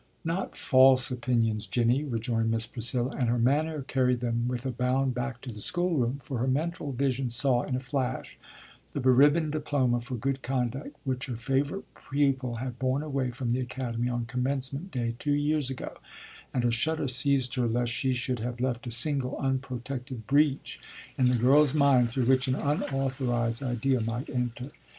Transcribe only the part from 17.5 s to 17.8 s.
her